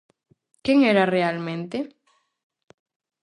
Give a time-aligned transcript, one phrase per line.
[0.63, 1.77] Quen era realmente?